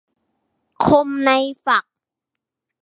[0.85, 1.31] คมใน
[1.65, 1.85] ฝัก